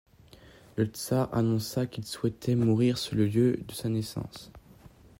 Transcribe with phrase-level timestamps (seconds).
[0.77, 4.51] Le tsar annonça qu'il souhaitait mourir sur le lieu de sa naissance.